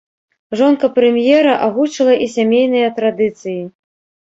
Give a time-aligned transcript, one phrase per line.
[0.61, 3.57] Жонка прэм'ера агучыла і сямейныя традыцыі.